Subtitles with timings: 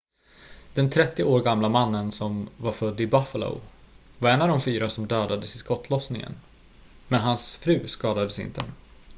[0.73, 3.61] den 30 år gamla mannen som var född i buffalo
[4.19, 6.35] var en av de fyra som dödades i skottlossningen
[7.07, 8.61] men hans fru skadades inte